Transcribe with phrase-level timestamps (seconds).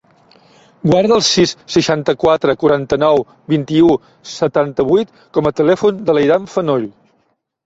[0.91, 3.21] Guarda el sis, seixanta-quatre, quaranta-nou,
[3.53, 3.91] vint-i-u,
[4.31, 6.91] setanta-vuit com a telèfon de l'Eidan Fenoll.